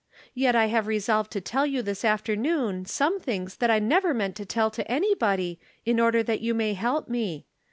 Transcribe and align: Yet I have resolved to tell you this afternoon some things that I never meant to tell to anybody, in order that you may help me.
Yet 0.33 0.55
I 0.55 0.65
have 0.65 0.87
resolved 0.87 1.29
to 1.33 1.41
tell 1.41 1.67
you 1.67 1.83
this 1.83 2.03
afternoon 2.03 2.85
some 2.85 3.19
things 3.19 3.57
that 3.57 3.69
I 3.69 3.77
never 3.77 4.15
meant 4.15 4.35
to 4.37 4.47
tell 4.47 4.71
to 4.71 4.91
anybody, 4.91 5.59
in 5.85 5.99
order 5.99 6.23
that 6.23 6.41
you 6.41 6.55
may 6.55 6.73
help 6.73 7.07
me. 7.07 7.45